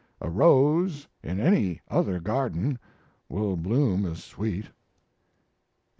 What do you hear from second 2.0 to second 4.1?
garden will bloom